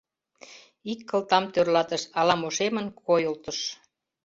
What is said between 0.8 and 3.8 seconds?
Ик кылтам тӧрлатыш, ала-мо шемын койылтыш.